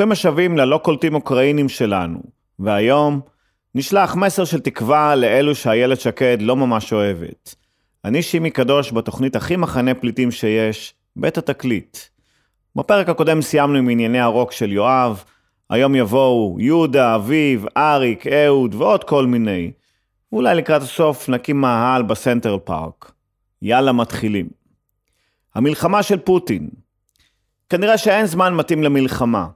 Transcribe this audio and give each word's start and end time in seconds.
ברוכים 0.00 0.12
השבים 0.12 0.58
ללא 0.58 0.78
קולטים 0.78 1.14
אוקראינים 1.14 1.68
שלנו, 1.68 2.20
והיום 2.58 3.20
נשלח 3.74 4.14
מסר 4.14 4.44
של 4.44 4.60
תקווה 4.60 5.14
לאלו 5.14 5.54
שאיילת 5.54 6.00
שקד 6.00 6.38
לא 6.40 6.56
ממש 6.56 6.92
אוהבת. 6.92 7.54
אני 8.04 8.22
שימי 8.22 8.50
קדוש 8.50 8.92
בתוכנית 8.92 9.36
הכי 9.36 9.56
מחנה 9.56 9.94
פליטים 9.94 10.30
שיש, 10.30 10.94
בית 11.16 11.38
התקליט. 11.38 11.98
בפרק 12.76 13.08
הקודם 13.08 13.42
סיימנו 13.42 13.78
עם 13.78 13.88
ענייני 13.88 14.20
הרוק 14.20 14.52
של 14.52 14.72
יואב, 14.72 15.24
היום 15.70 15.94
יבואו 15.94 16.56
יהודה, 16.60 17.14
אביב, 17.14 17.64
אריק, 17.76 18.26
אהוד 18.26 18.74
ועוד 18.74 19.04
כל 19.04 19.26
מיני. 19.26 19.72
ואולי 20.32 20.54
לקראת 20.54 20.82
הסוף 20.82 21.28
נקים 21.28 21.60
מאהל 21.60 22.02
בסנטרל 22.02 22.58
פארק. 22.58 23.12
יאללה 23.62 23.92
מתחילים. 23.92 24.48
המלחמה 25.54 26.02
של 26.02 26.18
פוטין. 26.18 26.68
כנראה 27.68 27.98
שאין 27.98 28.26
זמן 28.26 28.54
מתאים 28.54 28.82
למלחמה. 28.82 29.46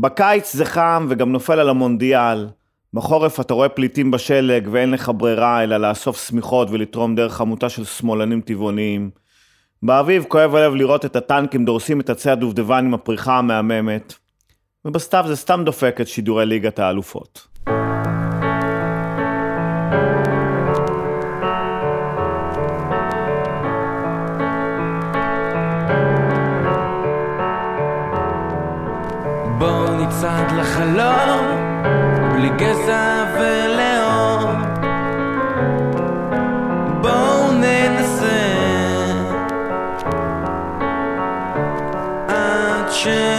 בקיץ 0.00 0.52
זה 0.52 0.64
חם 0.64 1.06
וגם 1.08 1.32
נופל 1.32 1.60
על 1.60 1.68
המונדיאל. 1.68 2.48
בחורף 2.94 3.40
אתה 3.40 3.54
רואה 3.54 3.68
פליטים 3.68 4.10
בשלג 4.10 4.68
ואין 4.70 4.90
לך 4.90 5.12
ברירה 5.16 5.62
אלא 5.62 5.76
לאסוף 5.76 6.28
שמיכות 6.28 6.70
ולתרום 6.70 7.14
דרך 7.14 7.40
עמותה 7.40 7.68
של 7.68 7.84
שמאלנים 7.84 8.40
טבעוניים. 8.40 9.10
באביב 9.82 10.24
כואב 10.28 10.54
הלב 10.54 10.74
לראות 10.74 11.04
את 11.04 11.16
הטנקים 11.16 11.64
דורסים 11.64 12.00
את 12.00 12.10
עצי 12.10 12.30
הדובדבן 12.30 12.84
עם 12.84 12.94
הפריחה 12.94 13.38
המהממת. 13.38 14.14
ובסתיו 14.84 15.24
זה 15.26 15.36
סתם 15.36 15.62
דופק 15.64 16.00
את 16.00 16.08
שידורי 16.08 16.46
ליגת 16.46 16.78
האלופות. 16.78 17.46
בואו 29.58 29.94
נצעד 29.94 30.52
לחלום, 30.52 31.46
בלי 32.32 32.48
גזע 32.48 33.24
ולאום. 33.34 34.62
בואו 37.00 37.52
ננסה 37.52 38.38
עד 42.28 42.90
שיהיה 42.90 43.37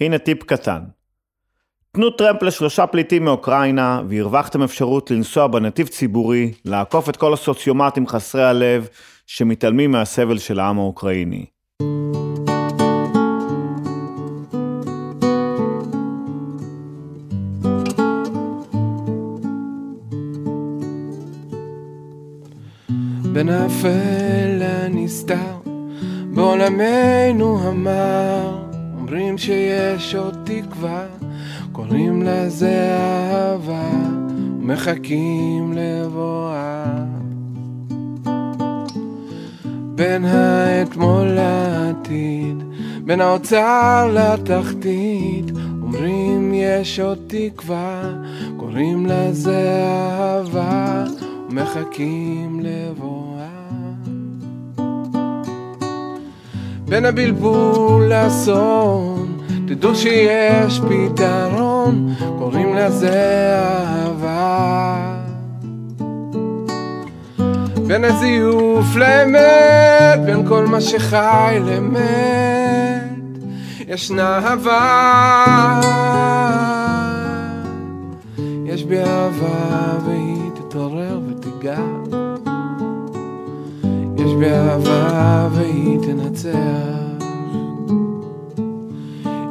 הנה 0.00 0.18
טיפ 0.18 0.42
קטן. 0.42 0.80
תנו 1.92 2.10
טרמפ 2.10 2.42
לשלושה 2.42 2.86
פליטים 2.86 3.24
מאוקראינה, 3.24 4.02
והרווחתם 4.08 4.62
אפשרות 4.62 5.10
לנסוע 5.10 5.46
בנתיב 5.46 5.86
ציבורי, 5.86 6.52
לעקוף 6.64 7.08
את 7.08 7.16
כל 7.16 7.32
הסוציומטים 7.32 8.06
חסרי 8.06 8.44
הלב 8.44 8.88
שמתעלמים 9.26 9.90
מהסבל 9.90 10.38
של 10.38 10.60
העם 10.60 10.78
האוקראיני. 10.78 11.46
בין 23.32 23.48
האפל 23.48 24.58
לנסתר, 24.60 25.56
בעולמנו 26.34 27.68
המר, 27.68 28.65
אומרים 29.06 29.38
שיש 29.38 30.14
עוד 30.14 30.36
תקווה, 30.44 31.06
קוראים 31.72 32.22
לזה 32.22 32.96
אהבה, 32.98 33.90
ומחכים 34.60 35.72
לבואה. 35.76 36.84
בין 39.94 40.24
האתמול 40.24 41.26
לעתיד, 41.26 42.62
בין 43.04 43.20
האוצר 43.20 44.10
לתחתית, 44.14 45.50
אומרים 45.82 46.54
יש 46.54 47.00
עוד 47.00 47.18
תקווה, 47.26 48.12
קוראים 48.56 49.06
לזה 49.06 49.82
אהבה, 49.84 51.04
ומחכים 51.50 52.60
לבואה. 52.62 53.35
בין 56.88 57.04
הבלבול 57.04 58.04
לאסון, 58.04 59.42
תדעו 59.66 59.94
שיש 59.94 60.80
פתרון, 60.80 62.14
קוראים 62.38 62.74
לזה 62.76 63.54
אהבה. 63.58 64.96
בין 67.86 68.04
הזיוף 68.04 68.96
לאמת, 68.96 70.26
בין 70.26 70.48
כל 70.48 70.66
מה 70.66 70.80
שחי 70.80 71.58
למת, 71.64 72.02
ישנה 73.88 74.38
אהבה. 74.38 75.80
יש 78.66 78.84
בי 78.84 78.98
אהבה 78.98 79.98
והיא 80.06 80.50
תתעורר 80.54 81.20
ותיגע. 81.28 81.80
יש 84.16 84.34
בי 84.38 84.50
אהבה 84.50 85.05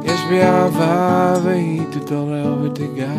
יש 0.04 0.20
בי 0.28 0.42
אהבה 0.42 1.34
והיא 1.44 1.82
תתעורר 1.90 2.58
ותיגע. 2.62 3.12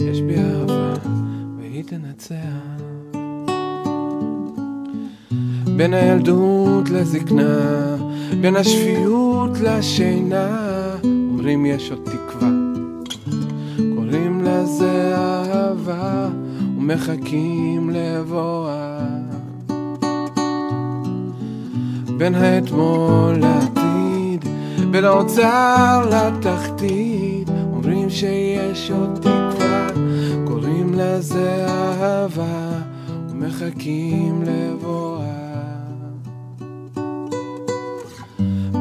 יש 0.00 0.20
בי 0.20 0.36
אהבה 0.36 0.94
והיא 1.58 1.84
תנצח. 1.84 2.84
בין 5.76 5.94
הילדות 5.94 6.90
לזקנה, 6.90 7.96
בין 8.40 8.56
השפיות 8.56 9.60
לשינה, 9.60 10.76
אומרים 11.04 11.66
יש 11.66 11.90
עוד 11.90 12.00
תקווה. 12.04 12.48
קוראים 13.94 14.44
לזה 14.44 15.16
אהבה, 15.16 16.28
ומחכים 16.78 17.90
לבואה. 17.90 18.83
בין 22.24 22.34
האתמול 22.34 23.34
לעתיד, 23.40 24.44
בין 24.90 25.04
האוצר 25.04 26.08
לתחתית, 26.10 27.48
אומרים 27.72 28.10
שיש 28.10 28.90
עוד 28.90 29.18
תקווה, 29.20 29.86
קוראים 30.44 30.94
לזה 30.94 31.66
אהבה, 31.68 32.70
ומחכים 33.28 34.42
לבואה. 34.42 35.24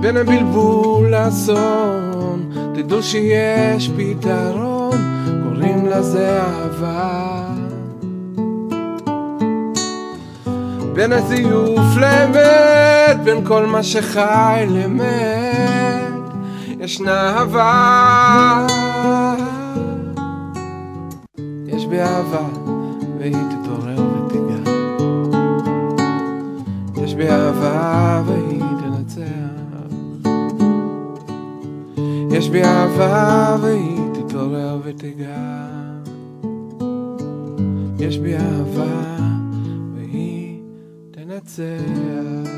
בין 0.02 0.18
הבלבול 0.18 1.10
לאסון, 1.10 2.52
תדעו 2.74 3.04
שיש 3.04 3.90
פתרון, 3.98 4.98
קוראים 5.44 5.86
לזה 5.86 6.42
אהבה. 6.42 7.23
בין 10.94 11.12
הזיוף 11.12 11.98
לאמת, 12.02 13.24
בין 13.24 13.46
כל 13.46 13.66
מה 13.66 13.84
שחי 13.84 14.66
למת, 14.70 15.04
ישנה 16.80 17.30
אהבה. 17.30 18.68
יש 21.68 21.86
בי 21.86 22.02
אהבה, 22.02 22.46
והיא 23.20 23.36
תתעורר 23.36 24.02
ותיגע. 24.26 24.72
יש 27.04 27.14
בי 27.16 27.30
אהבה, 27.30 28.22
והיא 28.26 28.62
תנצח. 28.80 29.24
יש 32.32 32.50
בי 32.50 32.64
אהבה, 32.64 33.58
והיא 33.62 34.00
תתעורר 34.14 34.80
ותיגע. 34.84 35.64
יש 38.00 38.18
בי 38.18 38.36
אהבה, 38.36 39.14
תנצח. 41.44 42.52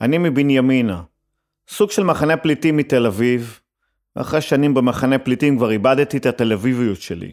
אני 0.00 0.18
מבנימינה, 0.18 1.02
סוג 1.68 1.90
של 1.90 2.02
מחנה 2.02 2.36
פליטים 2.36 2.76
מתל 2.76 3.06
אביב, 3.06 3.60
ואחרי 4.16 4.40
שנים 4.40 4.74
במחנה 4.74 5.18
פליטים 5.18 5.56
כבר 5.56 5.70
איבדתי 5.70 6.16
את 6.16 6.26
התל 6.26 6.52
אביביות 6.52 7.00
שלי. 7.00 7.32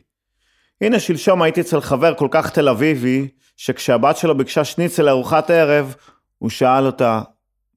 הנה 0.82 1.00
שלשום 1.00 1.42
הייתי 1.42 1.62
אצל 1.62 1.82
חבר 1.82 2.14
כל 2.14 2.28
כך 2.32 2.50
תל 2.50 2.70
אביבי, 2.70 3.28
שכשהבת 3.58 4.18
שלו 4.18 4.38
ביקשה 4.38 4.64
שניצל 4.64 5.04
לארוחת 5.04 5.50
ערב, 5.50 5.96
הוא 6.38 6.50
שאל 6.50 6.86
אותה, 6.86 7.22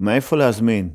מאיפה 0.01 0.37
להזמין? 0.37 0.95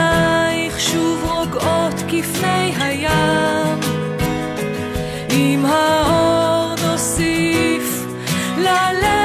ופנייך 0.00 0.80
שוב 0.80 1.24
רוגעות 1.24 1.94
כפני 2.08 2.72
הים. 2.80 3.78
עם 5.30 5.64
האור 5.66 6.74
נוסיף 6.86 8.06
ללכת 8.58 9.19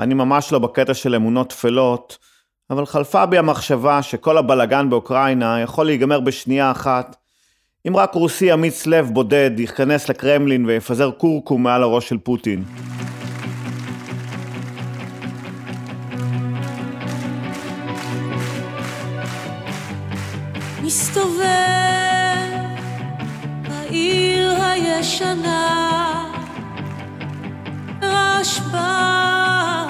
אני 0.00 0.14
ממש 0.14 0.52
לא 0.52 0.58
בקטע 0.58 0.94
של 0.94 1.14
אמונות 1.14 1.48
טפלות, 1.48 2.18
אבל 2.70 2.86
חלפה 2.86 3.26
בי 3.26 3.38
המחשבה 3.38 4.02
שכל 4.02 4.38
הבלגן 4.38 4.90
באוקראינה 4.90 5.60
יכול 5.60 5.86
להיגמר 5.86 6.20
בשנייה 6.20 6.70
אחת, 6.70 7.16
אם 7.88 7.96
רק 7.96 8.14
רוסי 8.14 8.52
אמיץ 8.52 8.86
לב 8.86 9.10
בודד 9.12 9.50
ייכנס 9.58 10.08
לקרמלין 10.08 10.66
ויפזר 10.66 11.10
קורקום 11.10 11.62
מעל 11.62 11.82
הראש 11.82 12.08
של 12.08 12.18
פוטין. 12.18 12.64
מסתובב 20.82 21.44
בעיר 23.68 24.62
הישנה, 24.62 26.33
רעש 28.06 28.60
בא 28.60 29.86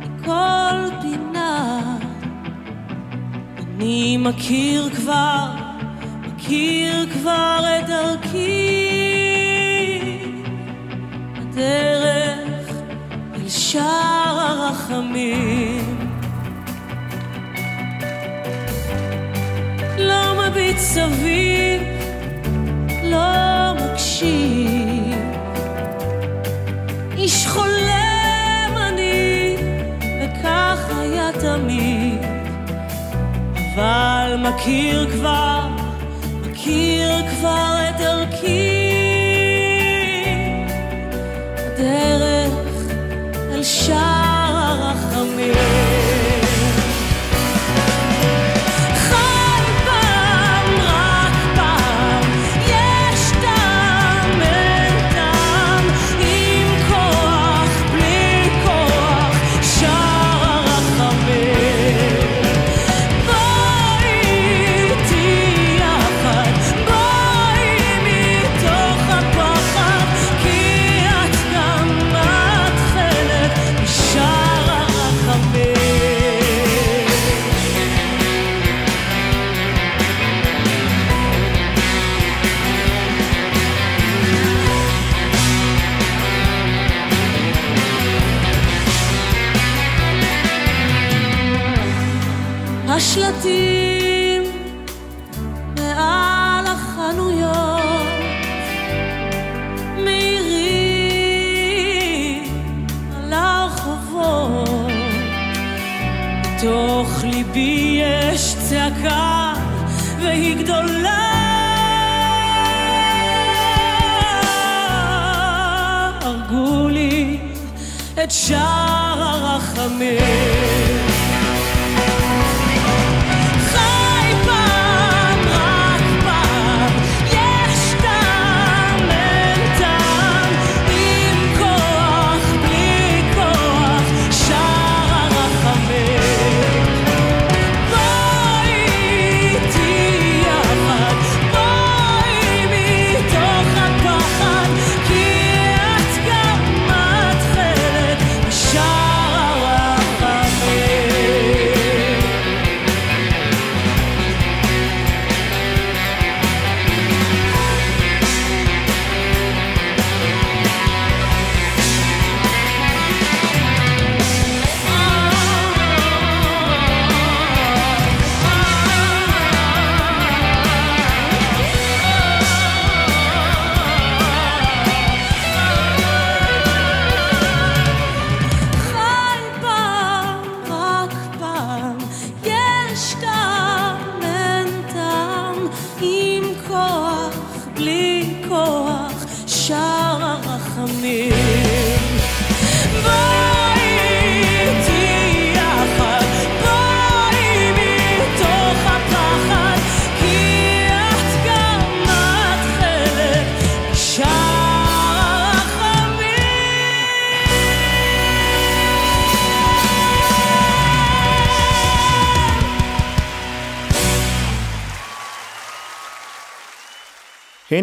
מכל 0.00 1.00
פינה. 1.02 1.96
אני 3.58 4.16
מכיר 4.16 4.90
כבר, 4.94 5.48
מכיר 6.26 7.06
כבר 7.12 7.60
את 7.78 7.86
דרכי, 7.86 8.90
הדרך 11.36 12.70
אל 13.34 13.48
שער 13.48 14.40
הרחמים. 14.40 15.96
לא 19.98 20.42
מביט 20.48 20.78
סביב, 20.78 21.82
לא 23.02 23.74
מקשיב. 23.74 24.95
איש 27.26 27.46
חולם 27.46 28.74
אני, 28.76 29.56
וכך 30.22 30.78
היה 30.98 31.30
תמיד. 31.40 32.18
אבל 33.74 34.36
מכיר 34.38 35.10
כבר, 35.10 35.68
מכיר 36.42 37.10
כבר 37.30 37.76
את 37.88 37.96
דרכי. 37.98 38.92
הדרך 41.56 42.52
אל 43.52 43.62
שער 43.62 44.25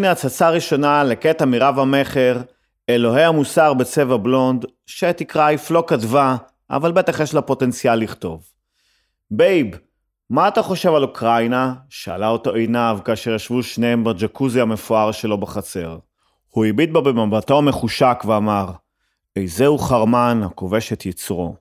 הנה 0.03 0.11
הצצה 0.11 0.49
ראשונה 0.49 1.03
לקטע 1.03 1.45
מרב 1.45 1.79
המכר, 1.79 2.41
אלוהי 2.89 3.23
המוסר 3.23 3.73
בצבע 3.73 4.17
בלונד, 4.17 4.65
שתקרא 4.85 5.53
אף 5.53 5.71
לא 5.71 5.83
כתבה, 5.87 6.35
אבל 6.69 6.91
בטח 6.91 7.19
יש 7.19 7.33
לה 7.33 7.41
פוטנציאל 7.41 7.95
לכתוב. 7.95 8.43
babe, 9.31 9.67
מה 10.29 10.47
אתה 10.47 10.61
חושב 10.61 10.93
על 10.93 11.03
אוקראינה? 11.03 11.73
שאלה 11.89 12.27
אותו 12.27 12.53
עינב 12.53 12.99
כאשר 13.05 13.35
ישבו 13.35 13.63
שניהם 13.63 14.03
בג'קוזי 14.03 14.61
המפואר 14.61 15.11
שלו 15.11 15.37
בחצר. 15.37 15.97
הוא 16.49 16.65
הביט 16.65 16.89
בה 16.89 17.01
במבטו 17.01 17.57
המחושק 17.57 18.23
ואמר, 18.27 18.71
איזהו 19.35 19.77
חרמן 19.77 20.41
הכובש 20.45 20.93
את 20.93 21.05
יצרו. 21.05 21.55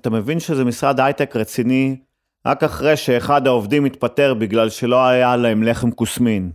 אתה 0.00 0.10
מבין 0.10 0.40
שזה 0.40 0.64
משרד 0.64 1.00
הייטק 1.00 1.36
רציני 1.36 1.96
רק 2.46 2.64
אחרי 2.64 2.96
שאחד 2.96 3.46
העובדים 3.46 3.84
התפטר 3.84 4.34
בגלל 4.34 4.70
שלא 4.70 5.06
היה 5.06 5.36
להם 5.36 5.62
לחם 5.62 5.90
כוסמין. 5.90 6.50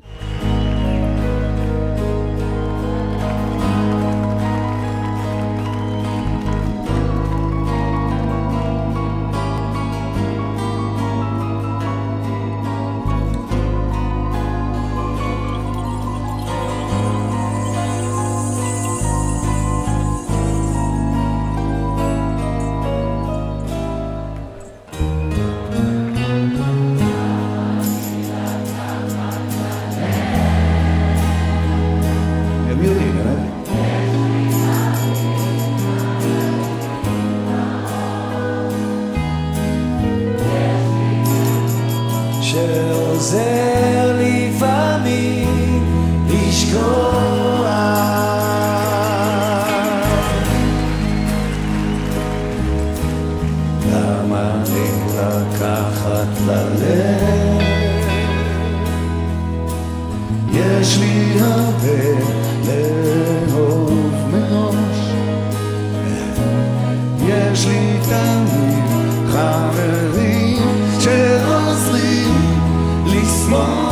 vão. 73.55 73.84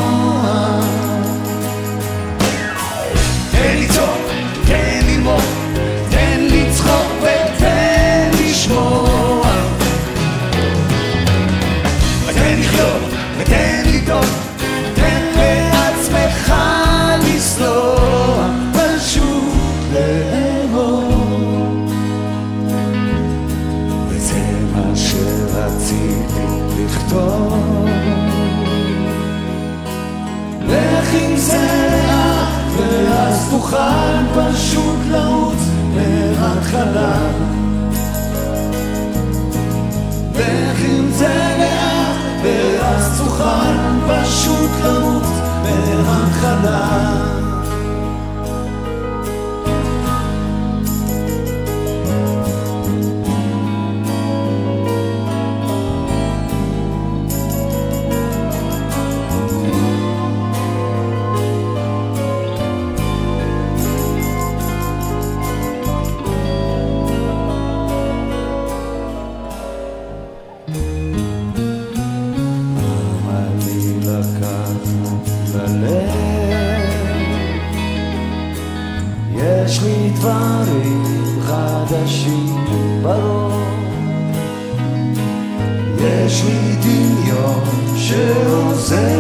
יש 86.25 86.43
לי 86.45 86.75
דמיון 86.81 87.63
שעוזר 87.95 89.19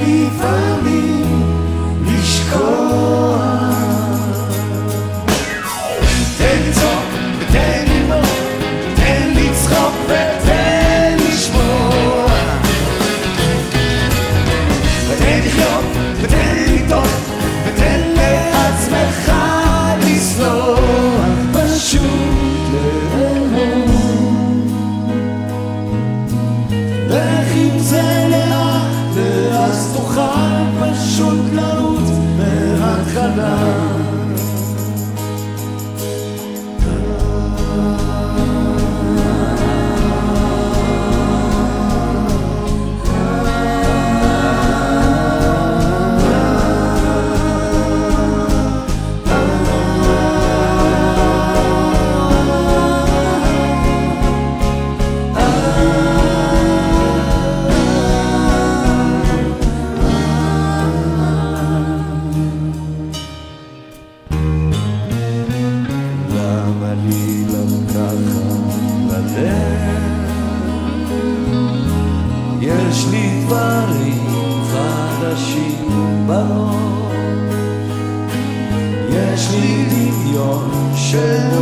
לפעמים 0.00 1.42
לשכוח 2.06 3.21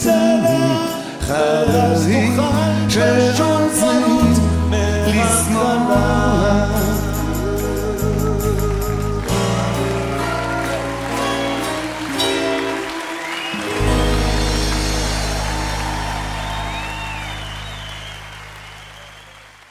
יש 0.00 0.06
לי 0.06 0.12
צלם 0.12 0.86
חלזים 1.20 2.40
שעוזרים 2.88 4.32
לשמאלה 5.06 6.66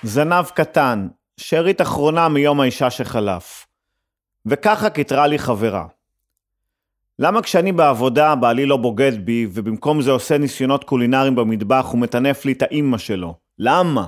זנב 0.03 0.45
קטן, 0.45 1.07
שארית 1.39 1.81
אחרונה 1.81 2.29
מיום 2.29 2.59
האישה 2.59 2.89
שחלף. 2.89 3.67
וככה 4.45 4.89
קיטרה 4.89 5.27
לי 5.27 5.39
חברה. 5.39 5.98
למה 7.21 7.41
כשאני 7.41 7.71
בעבודה 7.71 8.35
בעלי 8.35 8.65
לא 8.65 8.77
בוגד 8.77 9.11
בי, 9.25 9.47
ובמקום 9.53 10.01
זה 10.01 10.11
עושה 10.11 10.37
ניסיונות 10.37 10.83
קולינריים 10.83 11.35
במטבח 11.35 11.93
ומטנף 11.93 12.45
לי 12.45 12.51
את 12.51 12.61
האימא 12.61 12.97
שלו? 12.97 13.33
למה? 13.59 14.07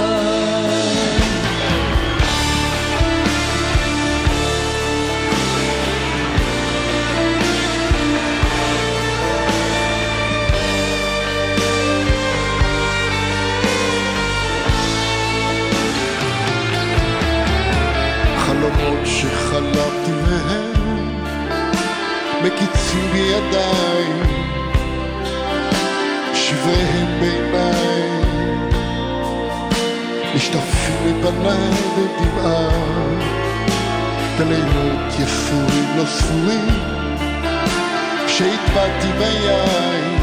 שהטבעתי 38.91 39.11
ביין 39.19 40.17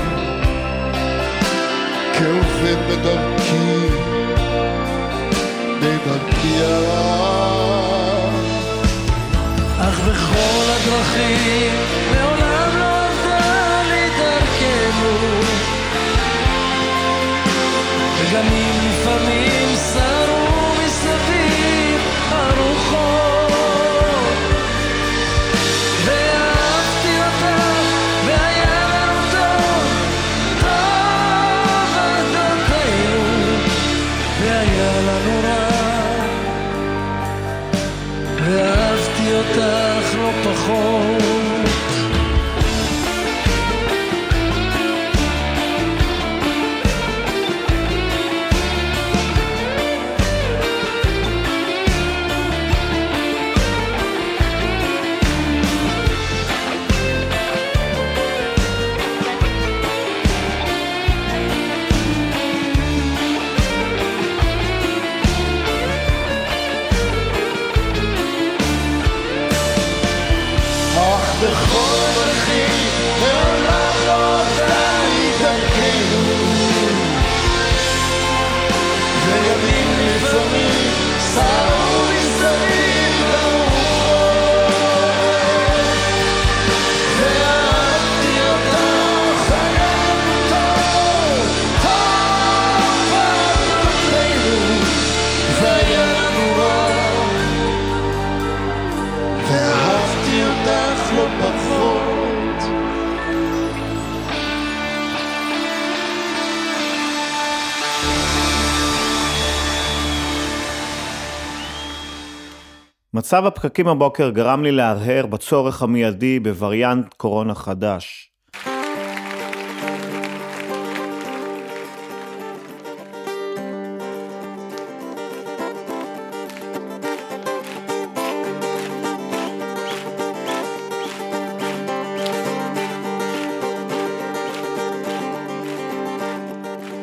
כעובד 2.15 2.77
בדרכי 2.89 3.89
בדרכי 5.81 6.63
הרעה 6.63 8.31
אך 9.79 10.01
בכל 10.01 10.65
הדרכים 10.71 11.98
מצב 113.29 113.47
הפקקים 113.47 113.89
הבוקר 113.89 114.31
גרם 114.31 114.63
לי 114.63 114.73
להרהר 114.73 115.27
בצורך 115.27 115.83
המיידי 115.83 116.41
בווריאנט 116.41 117.15
קורונה 117.15 117.55
חדש. 117.55 118.31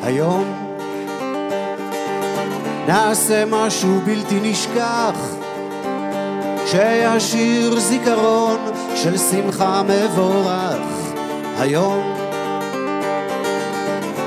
היום 0.01 0.69
נעשה 2.88 3.43
משהו 3.45 3.99
בלתי 4.05 4.39
נשכח 4.41 5.44
שישאיר 6.65 7.80
זיכרון 7.80 8.58
של 8.95 9.17
שמחה 9.17 9.82
מבורך. 9.84 10.78
היום 11.60 12.13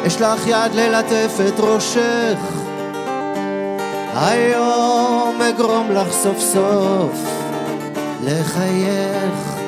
אשלח 0.07 0.47
יד 0.47 0.75
ללטף 0.75 1.39
את 1.49 1.61
ראשך. 1.61 2.39
היום 4.15 5.39
אגרום 5.49 5.91
לך 5.91 6.13
סוף 6.13 6.39
סוף 6.39 7.13
לחייך. 8.25 9.59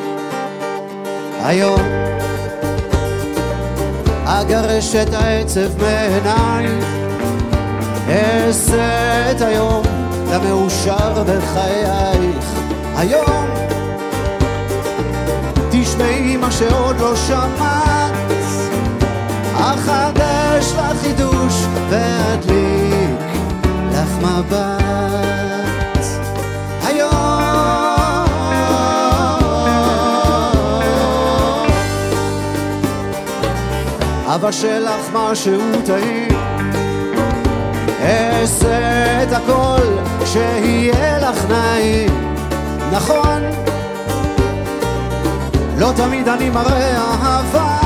היום 1.42 1.80
אגרש 4.24 4.94
את 4.94 5.14
העצב 5.14 5.82
מעיניי. 5.82 6.66
אעשה 8.08 9.30
את 9.30 9.40
היום 9.40 9.82
למאושר 10.32 11.24
בחייך 11.26 12.29
היום. 13.00 13.46
תשמעי 15.70 16.36
מה 16.36 16.50
שעוד 16.50 17.00
לא 17.00 17.16
שמעת. 17.16 18.12
אחדש 19.54 20.72
לך 20.72 20.92
חידוש 21.02 21.66
לך 23.92 24.08
מבט. 24.22 24.80
היום. 26.82 27.10
אבשל 34.26 34.78
לך 34.78 35.10
משהו 35.12 35.60
טעים. 35.84 36.28
אעשה 38.02 39.22
את 39.22 39.32
הכל 39.32 39.86
שיהיה 40.24 41.18
לך 41.18 41.44
נעים 41.48 42.29
נכון, 42.92 43.42
לא 45.78 45.92
תמיד 45.96 46.28
אני 46.28 46.50
מראה 46.50 46.96
אהבה, 46.96 47.78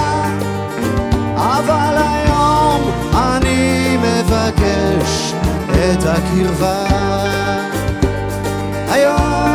אבל 1.36 1.96
היום 1.96 2.90
אני 3.14 3.96
מבקש 3.96 5.32
את 5.70 6.02
הקרבה. 6.06 6.84
היום 8.90 9.53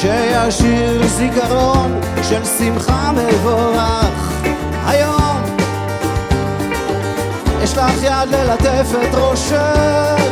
שישאיר 0.00 1.06
זיכרון 1.06 2.00
של 2.22 2.44
שמחה 2.44 3.10
מבורך. 3.12 4.42
היום 4.86 5.42
יש 7.62 7.76
לך 7.76 8.02
יד 8.02 8.28
ללטף 8.30 8.86
את 9.02 9.14
ראשך. 9.14 10.22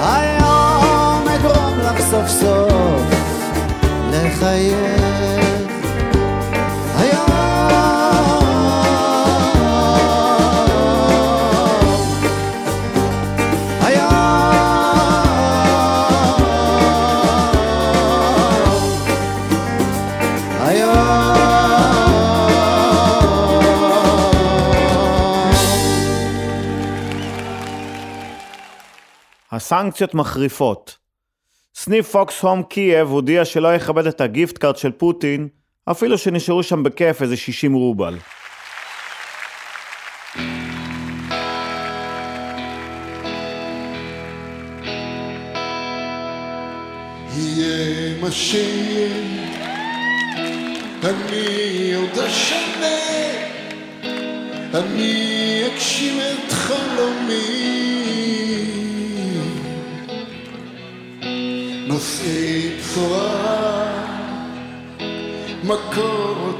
היום 0.00 1.28
אגרום 1.28 1.78
לך 1.78 2.00
סוף 2.10 2.28
סוף 2.28 3.02
לחייך 4.10 5.51
הסנקציות 29.52 30.14
מחריפות. 30.14 30.98
סניף 31.74 32.10
פוקס 32.10 32.42
הום 32.42 32.62
קייב 32.62 33.08
הודיע 33.08 33.44
שלא 33.44 33.74
יכבד 33.74 34.06
את 34.06 34.20
הגיפט 34.20 34.58
קארט 34.58 34.76
של 34.76 34.92
פוטין, 34.92 35.48
אפילו 35.90 36.18
שנשארו 36.18 36.62
שם 36.62 36.82
בכיף 36.82 37.22
איזה 37.22 37.36
60 37.36 37.72
רובל. 37.72 38.18
יהיה 47.36 48.20
מה 48.20 48.30
שיהיה, 48.30 49.08
אני 51.04 51.94
עוד 51.94 52.18
אשנה, 52.18 52.98
אני 54.74 55.62
אגשים 55.66 56.20
את 56.20 56.52
חלומי. 56.52 57.81
נושאי 62.02 62.76
בשורה, 62.78 63.92
מכות 65.64 66.56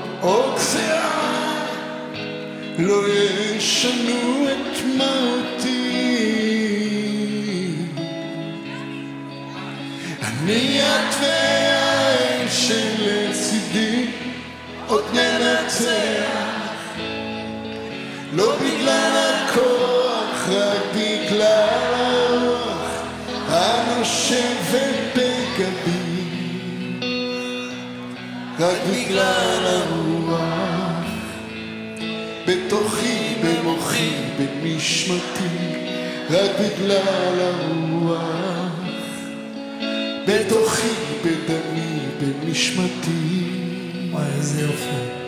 לא 2.78 3.02
ישנו 3.08 4.48
את 4.48 4.84
מהותי. 4.98 5.82
אני 10.22 10.82
את 10.82 11.14
והאש 11.20 12.68
שלצידי 12.68 14.10
עוד 14.86 15.04
ננצח 15.12 16.31
רק 28.62 28.78
בגלל 28.90 29.66
הרוח 29.66 31.04
בתוכי, 32.46 33.34
במוחי, 33.44 34.10
בנשמתי 34.38 35.72
רק 36.30 36.50
בגלל 36.60 37.40
הרוח 37.40 38.72
בתוכי, 40.28 40.88
בדמי, 41.24 41.98
בנשמתי. 42.20 43.48
וואי, 44.10 44.24
איזה 44.38 44.62
יופי. 44.62 45.21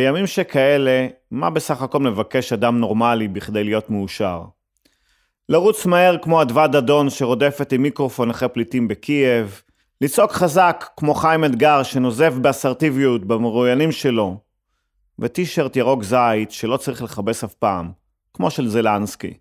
בימים 0.00 0.26
שכאלה, 0.26 1.06
מה 1.30 1.50
בסך 1.50 1.82
הכל 1.82 1.98
מבקש 1.98 2.52
אדם 2.52 2.78
נורמלי 2.78 3.28
בכדי 3.28 3.64
להיות 3.64 3.90
מאושר? 3.90 4.42
לרוץ 5.48 5.86
מהר 5.86 6.16
כמו 6.22 6.42
אדוות 6.42 6.70
דדון 6.70 7.10
שרודפת 7.10 7.72
עם 7.72 7.82
מיקרופון 7.82 8.30
אחרי 8.30 8.48
פליטים 8.48 8.88
בקייב, 8.88 9.62
לצעוק 10.00 10.32
חזק 10.32 10.88
כמו 10.96 11.14
חיים 11.14 11.44
אתגר 11.44 11.82
שנוזף 11.82 12.32
באסרטיביות 12.40 13.24
במרואיינים 13.24 13.92
שלו, 13.92 14.36
וטישרט 15.18 15.76
ירוק 15.76 16.02
זית 16.02 16.50
שלא 16.50 16.76
צריך 16.76 17.02
לכבס 17.02 17.44
אף 17.44 17.54
פעם, 17.54 17.90
כמו 18.34 18.50
של 18.50 18.68
זלנסקי. 18.68 19.34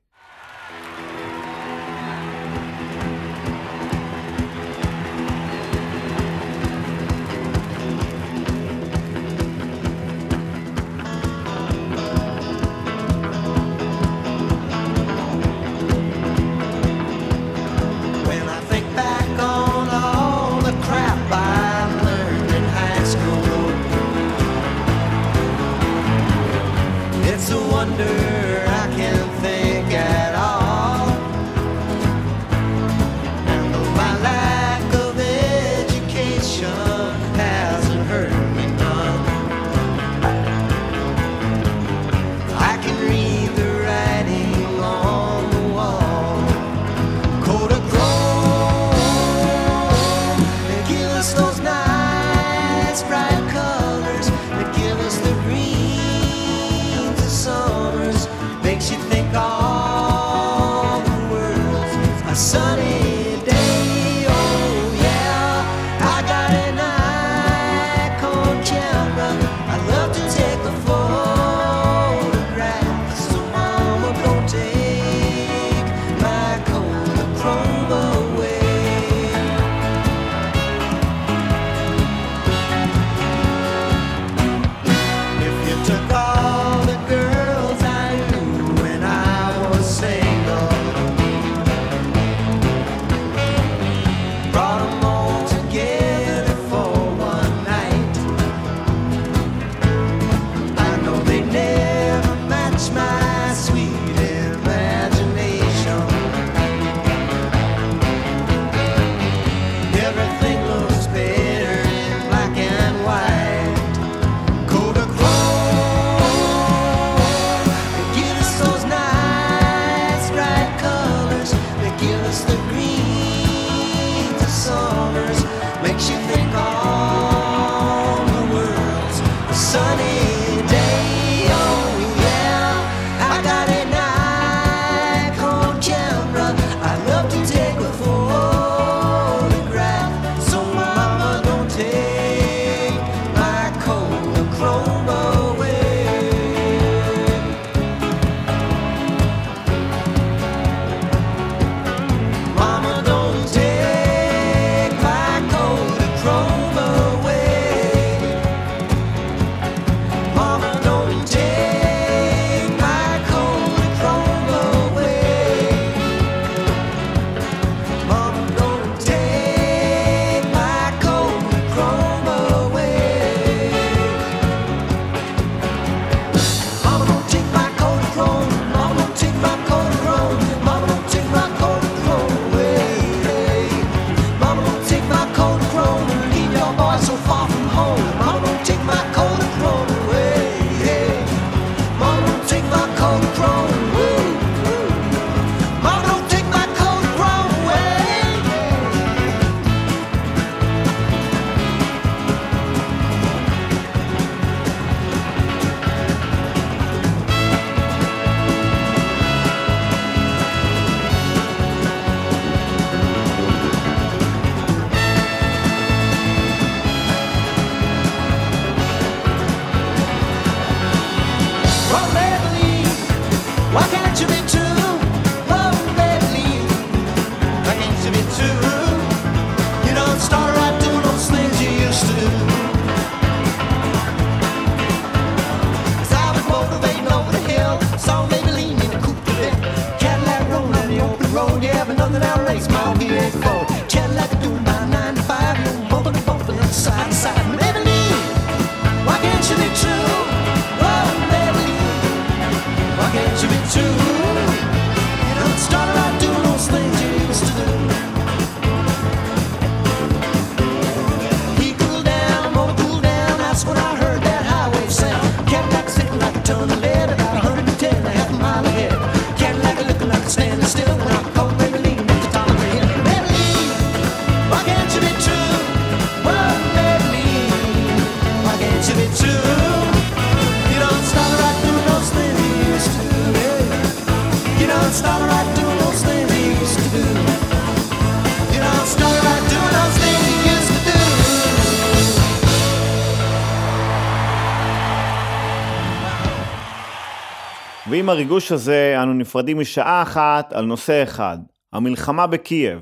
הריגוש 298.10 298.52
הזה 298.52 298.96
אנו 299.04 299.14
נפרדים 299.14 299.60
משעה 299.60 300.02
אחת 300.02 300.54
על 300.54 300.66
נושא 300.66 301.04
אחד, 301.04 301.38
המלחמה 301.74 302.28
בקייב. 302.28 302.82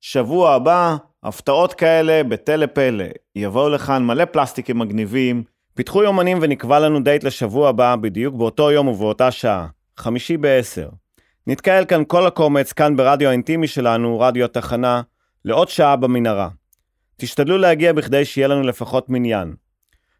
שבוע 0.00 0.54
הבא, 0.54 0.96
הפתעות 1.22 1.74
כאלה 1.74 2.24
בתל 2.24 2.66
פלא. 2.66 3.04
יבואו 3.36 3.68
לכאן 3.68 4.04
מלא 4.04 4.24
פלסטיקים 4.24 4.78
מגניבים. 4.78 5.42
פיתחו 5.74 6.02
יומנים 6.02 6.38
ונקבע 6.40 6.78
לנו 6.78 7.02
דייט 7.02 7.24
לשבוע 7.24 7.68
הבא, 7.68 7.96
בדיוק 7.96 8.34
באותו 8.34 8.70
יום 8.70 8.88
ובאותה 8.88 9.30
שעה. 9.30 9.66
חמישי 9.96 10.36
בעשר. 10.36 10.88
נתקהל 11.46 11.84
כאן 11.84 12.02
כל 12.06 12.26
הקומץ, 12.26 12.72
כאן 12.72 12.96
ברדיו 12.96 13.28
האינטימי 13.28 13.66
שלנו, 13.66 14.20
רדיו 14.20 14.44
התחנה, 14.44 15.02
לעוד 15.44 15.68
שעה 15.68 15.96
במנהרה. 15.96 16.48
תשתדלו 17.16 17.58
להגיע 17.58 17.92
בכדי 17.92 18.24
שיהיה 18.24 18.48
לנו 18.48 18.62
לפחות 18.62 19.08
מניין. 19.08 19.54